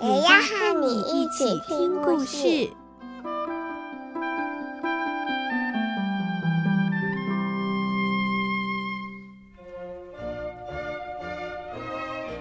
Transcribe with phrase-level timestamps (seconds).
[0.00, 2.70] 也要和你一起听故事。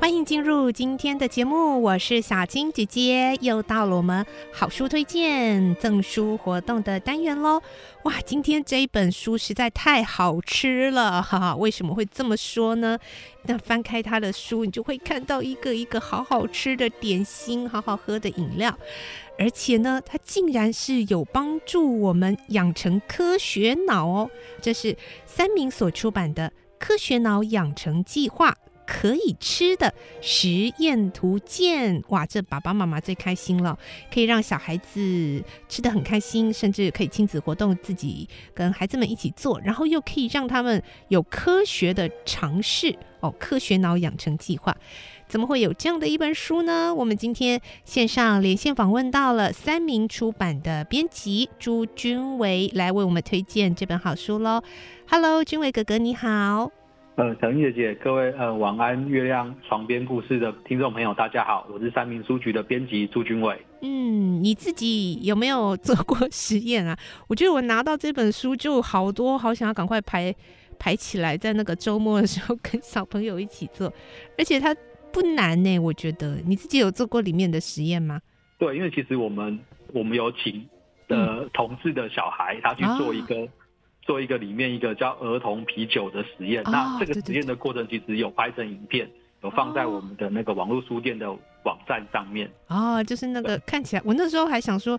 [0.00, 7.60] 欢迎进入今天的节目，我是小青姐姐，又到了我们好书推荐赠书活动的单元喽！
[8.04, 11.56] 哇，今天这一本书实在太好吃了，哈哈！
[11.56, 12.96] 为什么会这么说呢？
[13.46, 18.78] 那翻开它的书，你就会看到一个一个好好吃的点心，好好喝的饮料，
[19.36, 24.30] 而且呢，它竟然是有帮助我们养成科学脑哦！
[24.62, 24.96] 这是
[25.26, 28.52] 三民所出版的《科学脑养成计划》。
[28.88, 33.78] 可以吃的实验图鉴，哇，这爸爸妈妈最开心了，
[34.10, 43.30] 可以让小孩子吃得很开心，甚至可以亲子活动，自己跟孩子们一起做，然后又可以让他们有科学的尝试哦。
[43.38, 44.74] 科学脑养成计划，
[45.28, 46.94] 怎么会有这样的一本书呢？
[46.94, 54.62] 我们今天线上连线访问到了三民出版的编辑朱君维，来为我们推荐这本好书喽。
[55.10, 56.72] Hello，君维哥哥你好。
[57.18, 63.60] 呃，小英姐姐，各位呃，晚安，月亮床边故事的听众朋友，大家好，我是三明书局的编辑朱君伟。
[63.82, 66.96] 嗯，你自己有没有 做过实验啊？
[67.26, 70.32] 我觉得我拿到这本书就好多，好想要赶快排
[70.78, 73.92] 排起来，在那个周末的时候跟小朋友一起做，
[74.38, 74.72] 而且它
[75.12, 75.76] 不难呢。
[75.80, 78.20] 我觉得你自己有做过里面的实验吗？
[78.58, 79.58] 对，因为其实我们
[79.92, 80.64] 我们有请
[81.08, 83.42] 的同事的小孩，嗯、他去做一个。
[83.42, 83.48] 啊
[84.08, 89.06] 做一个里面一个叫儿童啤酒的实验，哦、那这个实验的过程其实有拍成影片，
[89.42, 91.30] 有放在我们的那个网络书店的
[91.64, 92.50] 网站上面。
[92.68, 94.98] 哦，就是那个看起来，我那时候还想说，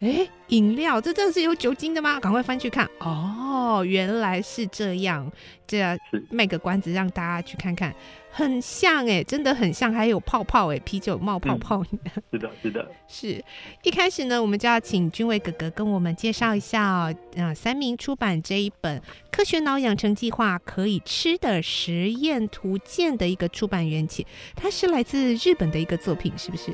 [0.00, 2.20] 哎，饮料这真的是有酒精的吗？
[2.20, 5.30] 赶快翻去看，哦，原来是这样，
[5.66, 5.98] 这样
[6.30, 7.92] 卖个关子让大家去看看。
[8.30, 11.82] 很像哎、欸，真的很像，还有泡泡哎、欸，啤酒冒泡泡。
[11.90, 11.98] 嗯、
[12.30, 13.44] 是的，是的，是
[13.82, 17.12] 一开始呢，我们就要请君伟哥哥跟我们介绍一下哦。
[17.36, 19.00] 啊，三明出版这一本
[19.32, 26.70] 《科学脑养成计划：可以吃的实验图鉴》的一个出版缘起，它是来自日本的一个作品，是不是？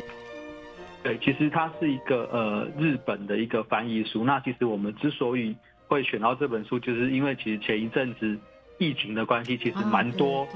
[1.04, 4.24] 对，其实它是一个呃日本的一个翻译书。
[4.24, 5.54] 那其实我们之所以
[5.86, 8.38] 会选到这本书，就是因为其实前一阵子
[8.78, 10.48] 疫情的关系，其实蛮多、啊。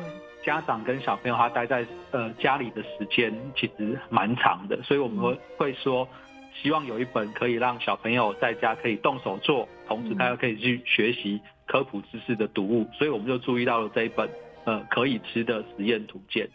[0.42, 6.09] 家长跟小朋友他待在呃家里的时间其实蛮长的，所以我们会会说，
[6.54, 14.26] 希望有一本可以让小朋友在家可以动手做，同时他又可以去学习科普知识的读物，所以我们就注意到了这一本
[14.65, 16.48] 呃可以吃的实验图鉴。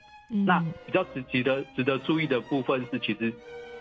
[0.46, 3.34] 那比较值值得值得注意的部分是，其实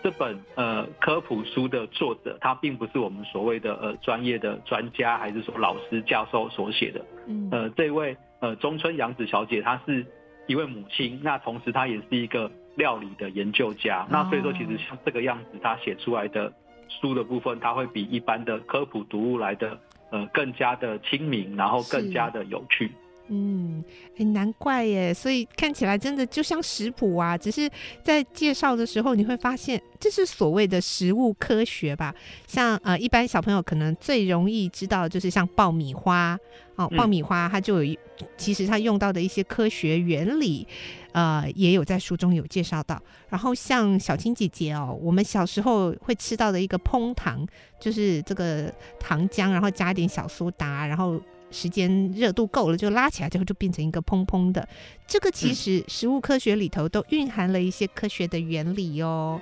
[0.02, 7.04] 这本呃科普书的作者他并不是我们所谓的呃专业的专家，还是说老师教授所写的。
[7.26, 8.16] 嗯呃，这位。
[8.42, 10.04] 呃，中村洋子小姐，她是
[10.48, 16.52] 一位母亲，那同时她也是一个料理的研究家，那所以说其实像这个样子，她写出来的
[16.88, 19.78] 书的部分，它会比一般的科普读物来的
[20.10, 22.90] 呃更加的亲民，然后更加的有趣。
[23.34, 23.82] 嗯，
[24.14, 27.66] 很难怪耶，所以看起来真的就像食谱啊，只是
[28.04, 32.14] 在介绍的时候你会发现，这是所谓的食物科学吧？
[32.46, 36.38] 像呃，一般小朋友可能最容易知道，就是像爆米花
[36.76, 37.98] 哦，爆米花它就有一，
[38.36, 40.66] 其实它用到的一些科学原理，
[41.12, 43.00] 呃，也有在书中有介绍到。
[43.30, 47.46] 然后像小青姐姐哦，我们小时候会吃到的一个烹糖，
[47.80, 48.70] 就是这个
[49.00, 51.18] 糖浆，然后加一点小苏打，然后。
[51.52, 54.66] 时间热度够了，就拉起来之后就变成一个蓬蓬的。
[55.06, 59.38] 这个其实食物科学里头都蕴含了一些科学的原理哦。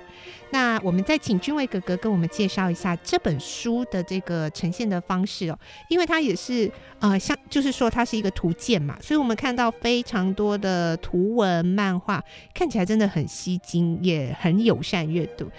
[0.51, 5.57] 那我们再请君维哥哥跟我们介绍一下这本书的这个呈现的方式哦，
[5.89, 6.69] 因为它也是
[6.99, 12.21] 呃，像就是说它是一个图鉴嘛，所以我们看到非常多的图文漫画，
[12.53, 15.49] 看起来真的很吸睛，也很友善阅读。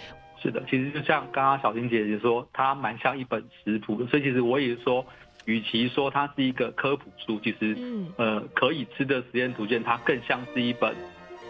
[0.42, 5.02] 是的，其实就像刚刚小青姐姐说，它蛮像一本食谱的，所以其实我也说。
[5.44, 7.76] 与其说它是一个科普书，其实，
[8.16, 10.94] 呃，可以吃的实验图鉴，它更像是一本，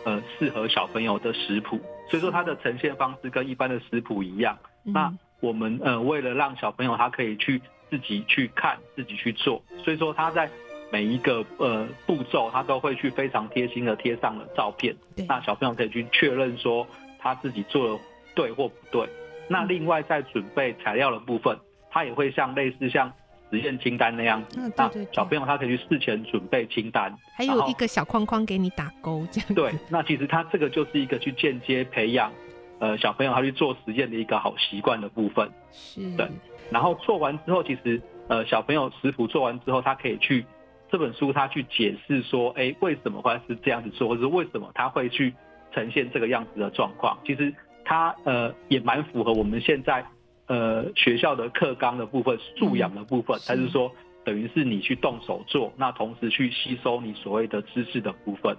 [0.04, 1.80] 呃，适合小朋友的食谱。
[2.10, 4.58] 所以说它的呈现方式跟一般的食谱一样。
[4.82, 7.60] 那我们呃，为了让小朋友他可以去
[7.90, 10.50] 自己去看，自己去做，所以说他在
[10.90, 14.94] 每一个呃步骤，他都会去非常贴心的贴上了照片。
[15.28, 16.86] 那小朋友可以去确认说
[17.18, 18.04] 他自己做的
[18.34, 19.08] 对或不对。
[19.48, 21.58] 那另外在准备材料的部分，
[21.90, 23.12] 他也会像类似像
[23.52, 29.54] 实验清单那样子，嗯，对对对，那小朋友他可以去事前准备清单，还有一个小框框给你打勾，这样。
[29.54, 32.32] 对，那其实他这个就是一个去间接培养，
[32.78, 35.46] 呃，小朋友他去做实验的一个好习惯的部分。
[35.70, 36.00] 是。
[36.16, 36.26] 对。
[36.70, 40.46] 然后做完之后，其实呃，小朋友食谱做完之后，他可以去
[40.90, 45.34] 这本书他去解释说，哎，为什么会是这样子做，或者是为什么他会去
[45.74, 47.18] 呈现这个样子的状况。
[47.26, 47.52] 其实
[47.84, 50.02] 他呃也蛮符合我们现在。
[50.46, 53.90] 呃，学校的课纲的部分、素养的部分，还、嗯、是说
[54.24, 58.54] 等于是你去动手做，那同时去吸收你所谓的知识的部分。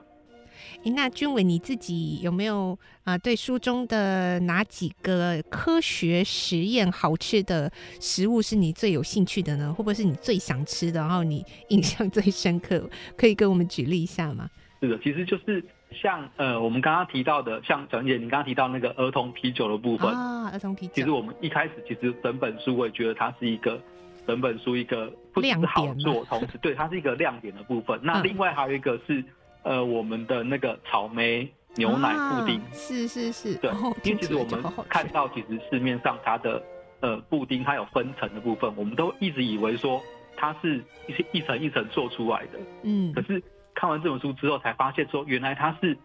[0.85, 3.19] 哎，那君伟你自己有没有啊、呃？
[3.19, 9.71] 对书中的哪几个科学实验好吃的食物是你最有兴趣的呢？
[9.71, 12.89] 会不会是你最想吃的，然后你印象最深刻？
[13.18, 14.50] 可以跟我们举例一下吗？
[14.81, 15.63] 是的，其实就是。
[15.93, 20.93] 像呃，我们刚刚提到的，像小姐，你刚刚提到那个儿童啤酒的部分啊，儿童啤酒。
[20.95, 23.79] 其实我们一开始其实整本书我也觉得它是一个
[24.27, 27.99] 整本书一个不只是好做，同时对它是一个亮点的部分。
[28.03, 29.23] 那另外还有一个是
[29.63, 33.71] 呃，我们的那个草莓牛奶布丁，啊、是是是，对，
[34.03, 36.61] 因为其实我们看到其实市面上它的
[37.01, 40.01] 呃布丁它有分层的部分，我们都一直以为说
[40.35, 43.41] 它是一些一层一层做出来的，嗯，可是。
[43.75, 45.97] 看完这本书之后，才发现说，原来它是，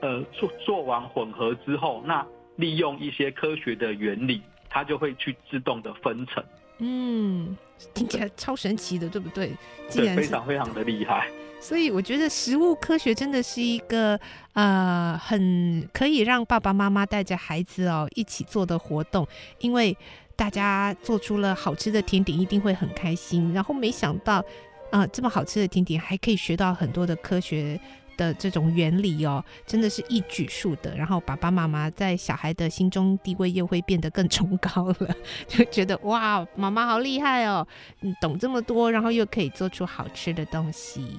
[0.00, 2.26] 呃，做做完混合之后，那
[2.56, 6.42] 利用一些科学的原理，它就会去自动的分层。
[6.78, 7.56] 嗯，
[7.94, 9.52] 听起来超神奇的，对不对？
[9.92, 11.28] 对，非常非常的厉害。
[11.60, 14.18] 所以我觉得食物科学真的是一个
[14.54, 19.28] 呃，很可以让爸爸妈妈带着孩子哦一起做的活动，
[19.60, 19.96] 因为
[20.34, 23.52] 大家做出了好吃的甜点，一定会很开心。
[23.52, 24.44] 然后没想到。
[24.92, 27.80] 啊、这么好吃的甜点还可以学到很多的科学
[28.18, 30.94] 的这种原理哦，真的是一举数得。
[30.94, 35.16] 然后爸爸妈妈在小孩的心中地位又会变得更崇高了，
[35.48, 37.66] 就觉得哇，妈妈好厉害哦，
[38.00, 41.16] 你懂这么多，然后又可以做出好吃的东西。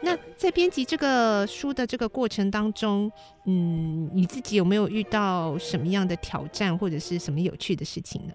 [0.00, 3.10] 那在编辑这个书的这个过程当中，
[3.46, 8.32] 嗯，你自己有没有遇到什么样的挑战，或者是什么有趣的事情呢？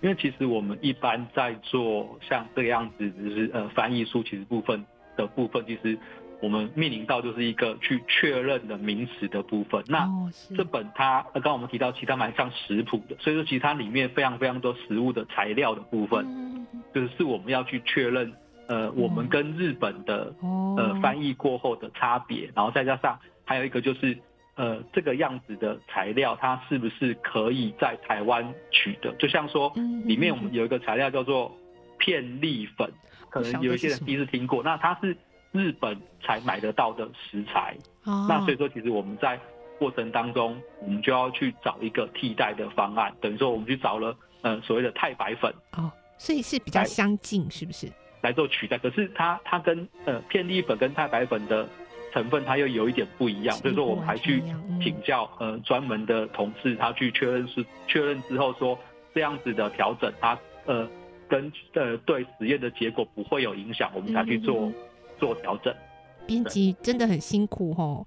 [0.00, 4.84] 因为其实我们一般在做像这个样子，就是呃翻译书其实部分
[5.16, 5.98] 的部分，其实
[6.42, 9.82] 我们面临到就是一个去确认的名词的部分。
[9.88, 10.08] 那
[10.56, 18.32] 这本它刚刚我们提到，其实它蛮像食谱的，所以说其实它里面非常非常多食物的材料的部分，就是是我们要去确认
[18.68, 20.34] 呃我们跟日本的
[20.76, 24.18] 呃翻译过后的差别，然后再加上还有一个就是。
[24.56, 29.14] 呃，这个样子的材料，它是不是可以在台湾取得？
[29.18, 29.70] 就像说，
[30.06, 31.54] 里面我们有一个材料叫做
[31.98, 32.90] 片粒粉，
[33.28, 34.62] 可能有一些人第一次听过。
[34.62, 35.14] 那它是
[35.52, 39.38] 日本才买得到的食材，那所以说，其实我们在
[39.78, 43.14] 过程当中，我们就要去找一个替代的方案。
[43.20, 47.92] 等于说，我们去找了呃所谓的太白粉哦，所以是比较相近，是不是？
[48.22, 51.68] 来做取代，可是它它跟呃片粒粉跟太白粉的。
[52.16, 54.42] 成分它又有一点不一样，所以说我们还去
[54.82, 58.78] 请教呃专门的同事，他去确认是确认之后说
[59.14, 60.88] 这样子的调整，它呃
[61.28, 64.74] 跟呃对实验的结果不会有影响，我们才去做、嗯、
[65.20, 65.74] 做调整。
[66.26, 68.04] 编辑真的很辛苦哦，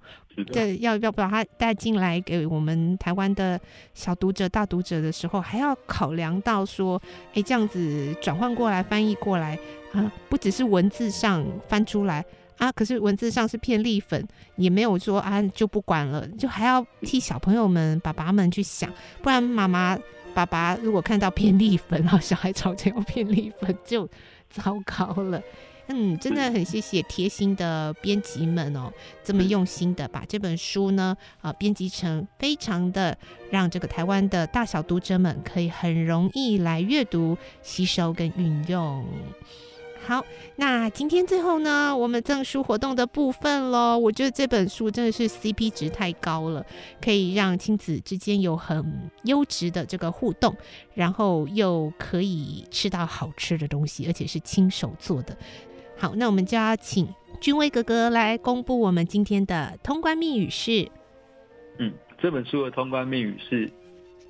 [0.51, 3.61] 对，要要把它带进来给我们台湾的
[3.94, 6.99] 小读者、大读者的时候，还要考量到说，
[7.35, 9.56] 哎，这样子转换过来翻译过来
[9.94, 12.25] 啊，不只是文字上翻出来。
[12.59, 12.71] 啊！
[12.71, 14.23] 可是文字上是片栗粉，
[14.57, 19.97] 也没有说啊就不管了，就还要替小朋友们、爸爸们去想，不然妈妈、
[20.33, 24.07] 爸爸如果看到片栗粉，然后小孩吵着要片栗粉，就
[24.49, 25.42] 糟糕了。
[25.92, 33.18] 嗯，真的很谢谢贴心的编辑们哦，这么用心的把这本书呢啊编辑成非常的
[33.49, 39.04] 让这个台湾的大小读者们可以很容易来阅读、吸收跟运用。
[40.09, 40.25] 好，
[40.56, 43.95] 那今天最后呢，我们赠书活动的部分喽。
[43.95, 46.66] 我觉得这本书真的是 CP 值太高了，
[46.99, 48.83] 可以让亲子之间有很
[49.25, 50.57] 优质的这个互动，
[50.95, 55.37] 然后又可以吃到好吃的东西，而且是亲手做的。
[55.95, 57.07] 好，那我们就要请
[57.39, 60.89] 君威哥哥来公布我们今天的通关密语是。
[61.78, 63.71] 嗯，这本书的通关密语是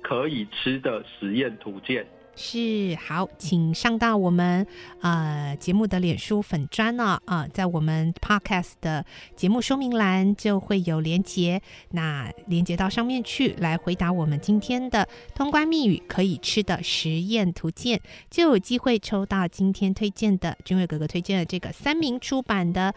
[0.02, 2.06] 可以吃的实验图鉴。
[2.42, 4.66] 是好，请上到我们
[5.02, 9.04] 呃节目的脸书粉砖呢啊、在我们 Podcast 的
[9.36, 22.94] 节目说明栏就会有连结，那连结到上面去来回答我们今天的通关密语，可以吃的实验图鉴，就有机会抽到今天推荐的君伟哥哥推荐的这个三民出版的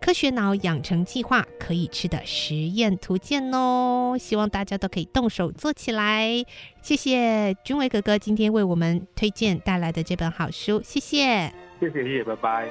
[0.00, 6.44] 科学脑养成计划可以吃的实验图鉴哦，希望大家都可以动手做起来。
[6.80, 12.68] 谢谢君伟哥哥今天为我们推荐带来的这本好书，谢谢，谢谢，谢谢，拜拜。